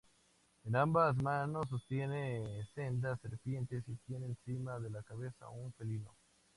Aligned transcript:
En 0.65 0.75
ambas 0.75 1.15
manos 1.21 1.69
sostiene 1.69 2.65
sendas 2.73 3.19
serpientes 3.21 3.83
y 3.87 3.95
tiene 3.97 4.25
encima 4.25 4.79
de 4.79 4.89
la 4.89 5.03
cabeza 5.03 5.47
un 5.49 5.71
felino. 5.73 6.15